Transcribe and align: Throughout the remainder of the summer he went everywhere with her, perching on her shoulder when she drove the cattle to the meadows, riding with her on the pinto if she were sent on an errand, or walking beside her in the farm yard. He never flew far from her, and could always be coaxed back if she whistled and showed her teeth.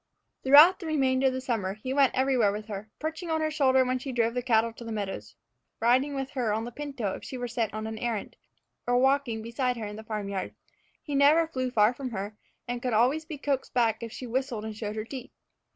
Throughout 0.43 0.79
the 0.79 0.87
remainder 0.87 1.27
of 1.27 1.33
the 1.33 1.41
summer 1.41 1.75
he 1.75 1.93
went 1.93 2.15
everywhere 2.15 2.51
with 2.51 2.65
her, 2.69 2.89
perching 2.97 3.29
on 3.29 3.39
her 3.39 3.51
shoulder 3.51 3.85
when 3.85 3.99
she 3.99 4.11
drove 4.11 4.33
the 4.33 4.41
cattle 4.41 4.73
to 4.73 4.83
the 4.83 4.91
meadows, 4.91 5.35
riding 5.79 6.15
with 6.15 6.31
her 6.31 6.51
on 6.51 6.65
the 6.65 6.71
pinto 6.71 7.13
if 7.13 7.23
she 7.23 7.37
were 7.37 7.47
sent 7.47 7.71
on 7.75 7.85
an 7.85 7.99
errand, 7.99 8.35
or 8.87 8.97
walking 8.97 9.43
beside 9.43 9.77
her 9.77 9.85
in 9.85 9.97
the 9.97 10.03
farm 10.03 10.27
yard. 10.27 10.55
He 11.03 11.13
never 11.13 11.45
flew 11.45 11.69
far 11.69 11.93
from 11.93 12.09
her, 12.09 12.35
and 12.67 12.81
could 12.81 12.93
always 12.93 13.25
be 13.25 13.37
coaxed 13.37 13.75
back 13.75 14.01
if 14.01 14.11
she 14.11 14.25
whistled 14.25 14.65
and 14.65 14.75
showed 14.75 14.95
her 14.95 15.05
teeth. 15.05 15.33